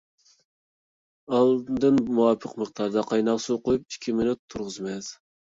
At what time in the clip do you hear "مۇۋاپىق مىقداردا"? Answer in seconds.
2.21-3.05